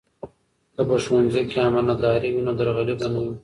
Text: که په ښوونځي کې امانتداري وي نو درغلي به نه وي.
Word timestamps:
که 0.75 0.81
په 0.87 0.95
ښوونځي 1.03 1.43
کې 1.49 1.57
امانتداري 1.69 2.29
وي 2.31 2.41
نو 2.47 2.51
درغلي 2.59 2.93
به 2.99 3.07
نه 3.13 3.19
وي. 3.25 3.33